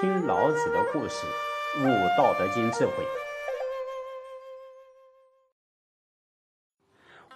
[0.00, 1.26] 听老子的故事，
[1.82, 2.92] 悟《道德经》智慧。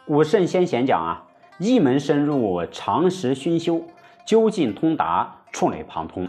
[0.07, 1.27] 古圣先贤讲啊，
[1.59, 3.83] 一门深入，常识熏修，
[4.25, 6.29] 究竟通达，触类旁通。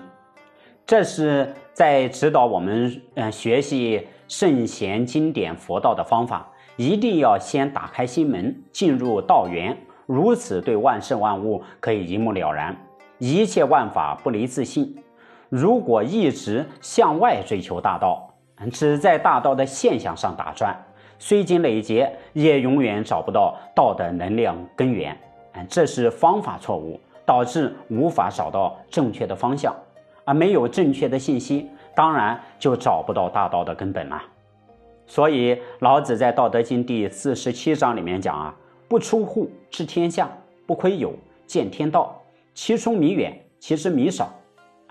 [0.87, 6.49] 这是在指导我们嗯学习圣贤经典佛道的方法。
[6.77, 9.77] 一定要先打开心门，进入道源，
[10.07, 12.75] 如此对万事万物可以一目了然。
[13.19, 14.97] 一切万法不离自性。
[15.55, 18.27] 如果一直向外追求大道，
[18.71, 20.75] 只在大道的现象上打转，
[21.19, 25.15] 虽经累劫，也永远找不到道的能量根源。
[25.69, 29.71] 这是方法错误，导致无法找到正确的方向，
[30.25, 34.19] 而没有正确的信息，当然就找不到大道的根本了。
[35.05, 38.55] 所以老子在《道德经》第四十七章里面讲啊
[38.89, 40.27] ：“不出户知天下，
[40.65, 41.11] 不窥牖
[41.45, 42.19] 见天道。
[42.55, 44.27] 其出弥远，其知弥少。”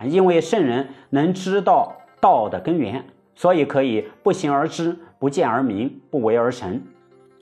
[0.04, 6.82] 因为圣人能知道道的根源，所以可以不行而知，不见而明，不为而成。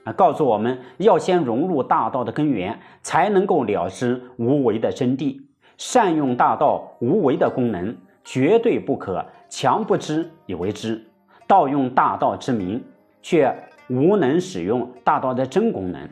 [0.03, 5.39] 啊，告诉我们要先融入大道的根源，才能够了知无为的真谛，
[5.77, 11.03] 善用大道无为的功能，绝对不可强不知以为知，
[11.45, 12.83] 盗用大道之名，
[13.21, 13.55] 却
[13.89, 16.09] 无能使用大道的真功能，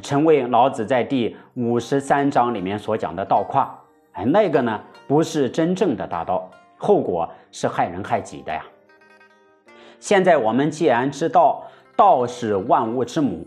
[0.00, 3.77] 成为老子在第五十三章里面所讲的道跨。
[4.18, 4.80] 哎，那个呢？
[5.06, 8.64] 不是真正的大道，后果是害人害己的呀。
[10.00, 11.62] 现在我们既然知道
[11.96, 13.46] 道是万物之母，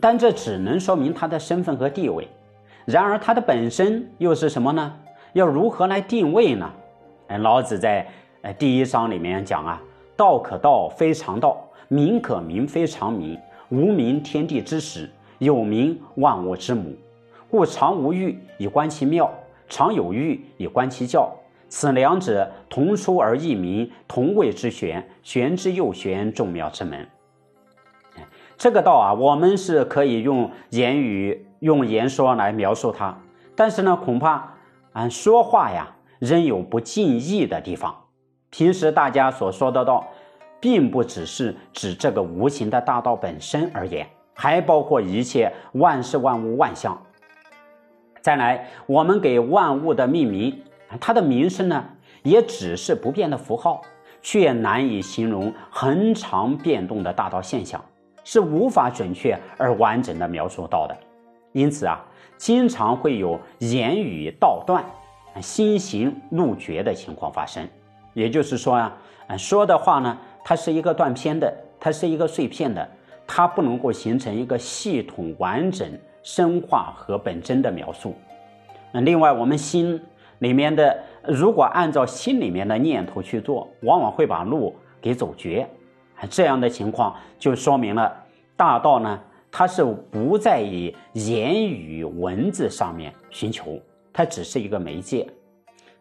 [0.00, 2.26] 但这只能说明它的身份和地位。
[2.84, 4.92] 然而它的本身又是什么呢？
[5.32, 6.68] 要如何来定位呢？
[7.28, 8.04] 哎，老子在
[8.42, 9.80] 呃第一章里面讲啊
[10.18, 13.38] ：“道可道，非常道；名可名，非常名。
[13.68, 16.96] 无名，天地之始；有名，万物之母。
[17.48, 19.32] 故常无欲，以观其妙。”
[19.70, 21.32] 常有欲以观其教，
[21.68, 25.08] 此两者同出而异名，同谓之玄。
[25.22, 27.08] 玄之又玄，众妙之门。
[28.58, 33.16] 这个道啊，我们是可以用言语、用言说来描述它，
[33.54, 34.54] 但是呢，恐怕
[34.92, 37.94] 啊，说话呀，仍有不尽意的地方。
[38.50, 40.06] 平时大家所说的道，
[40.58, 47.00] 并不只是指这个无形的大道本身而言，还包括一切万事万物万象。
[48.20, 50.62] 再来，我们给万物的命名，
[51.00, 51.84] 它的名声呢，
[52.22, 53.80] 也只是不变的符号，
[54.20, 57.82] 却难以形容恒常变动的大道现象，
[58.22, 60.94] 是无法准确而完整的描述到的。
[61.52, 61.98] 因此啊，
[62.36, 64.84] 经常会有言语道断、
[65.40, 67.66] 心行路绝的情况发生。
[68.12, 68.92] 也就是说啊，
[69.38, 71.50] 说的话呢，它是一个断片的，
[71.80, 72.86] 它是一个碎片的，
[73.26, 75.90] 它不能够形成一个系统完整。
[76.22, 78.14] 深化和本真的描述。
[78.92, 80.00] 那另外，我们心
[80.40, 85.68] 里面的，如果按照心里面的念头去做，往往会把路给走绝。
[86.28, 88.12] 这样的情况就说明了
[88.56, 89.20] 大道呢，
[89.50, 93.80] 它是不在以言语文字上面寻求，
[94.12, 95.26] 它只是一个媒介。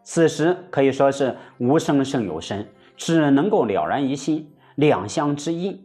[0.04, 2.66] 此时可以说是无声胜有声，
[2.98, 5.80] 只能够了然于心，两相知应。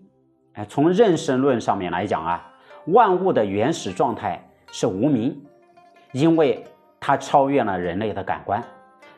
[0.54, 2.50] 哎，从认识论上面来讲啊。
[2.86, 4.38] 万物的原始状态
[4.70, 5.34] 是无名，
[6.12, 6.62] 因为
[7.00, 8.62] 它超越了人类的感官。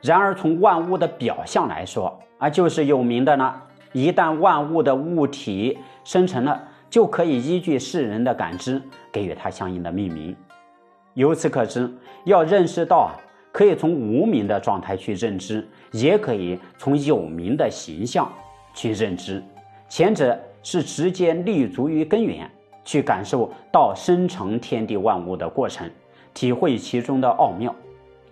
[0.02, 3.54] 然而，从万物的表象来说，啊，就是有名的呢。
[3.92, 10.36] 一旦万物的物体生成了，就可以依据世人的感知，给予它相应的命名。
[11.14, 11.90] 由此可知，
[12.24, 13.10] 要认识到啊，
[13.50, 18.30] 可以从无名的状态去认知，也可以从有名的形象
[18.74, 19.42] 去认知。
[19.88, 22.48] 前者是直接立足于根源。
[22.86, 25.90] 去感受到生成天地万物的过程，
[26.32, 27.74] 体会其中的奥妙。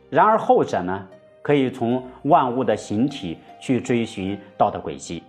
[0.08, 1.06] 然而后者呢，
[1.42, 5.24] 可以从万物的形体去追寻道的轨迹，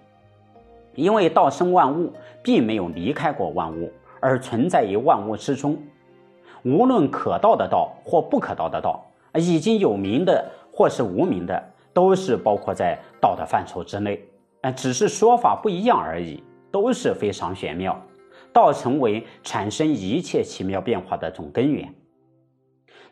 [0.93, 2.13] 因为道生万物，
[2.43, 5.75] 并没有离开过万物，而存在于万物之中。
[6.63, 9.03] 无论可道的道或不可道的道，
[9.33, 11.61] 已经有名的或是无名的，
[11.93, 14.23] 都是包括在道的范畴之内。
[14.61, 17.99] 啊，只是说法不一样而已，都是非常玄妙。
[18.55, 21.93] 道成为产生一切奇妙变化的总根源。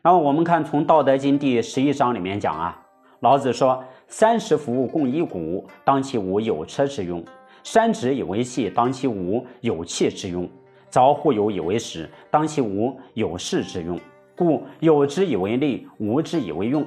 [0.02, 2.82] 那么我们看从《道德经》第十一章里面讲啊，
[3.20, 7.22] 老子说：“三十辐共一毂，当其无有车之用；
[7.62, 10.48] 三直以为器，当其无有器之用；
[10.90, 14.00] 凿户有以为石，当其无有室之用。
[14.38, 16.86] 故有之以为利，无之以为用。”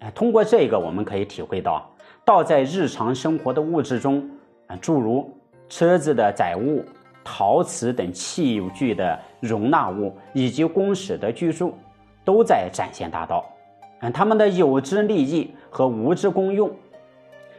[0.00, 1.94] 哎，通过这个，我们可以体会到，
[2.24, 4.30] 道在日常生活的物质中，
[4.68, 5.30] 啊，诸如
[5.68, 6.82] 车子的载物。
[7.24, 11.74] 陶瓷等器具的容纳物，以及公使的居住，
[12.24, 13.44] 都在展现大道。
[14.00, 16.70] 嗯，他们的有之利益和无之功用，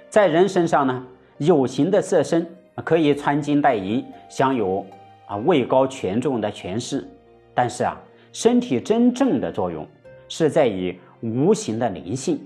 [0.10, 1.06] 在人身上呢，
[1.38, 2.45] 有形的色身
[2.83, 4.86] 可以穿金戴银，享有
[5.25, 7.07] 啊位高权重的权势。
[7.54, 7.98] 但是啊，
[8.31, 9.88] 身体真正的作用
[10.27, 12.42] 是在于无形的灵性。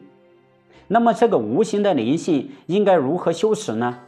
[0.88, 4.00] 那么这个无形的灵性应该如何修持呢？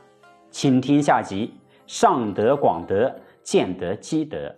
[0.52, 1.54] 请听下集：
[1.90, 4.56] 上德广德，见德积德。